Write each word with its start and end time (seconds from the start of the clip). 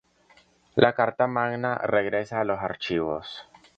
La 0.73 0.93
Carta 0.95 1.27
Magna 1.27 1.75
Regresa 1.77 2.39
a 2.41 2.43
los 2.43 2.57
Archivos 2.59 3.47